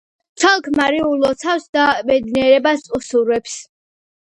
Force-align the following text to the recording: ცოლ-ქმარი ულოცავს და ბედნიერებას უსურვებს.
ცოლ-ქმარი 0.43 1.01
ულოცავს 1.11 1.69
და 1.79 1.85
ბედნიერებას 2.11 2.87
უსურვებს. 3.03 3.65